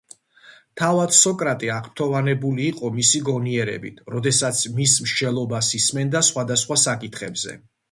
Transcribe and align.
თავად 0.79 1.11
სოკრატე 1.17 1.69
აღფრთოვანებული 1.73 2.65
იყო 2.69 2.91
მისი 2.97 3.21
გონიერებით, 3.29 4.01
როდესაც 4.15 4.65
მის 4.81 4.97
მსჯელობას 5.07 5.73
ისმენდა 5.83 6.27
სხვადასხვა 6.33 6.83
საკითხებზე. 6.89 7.59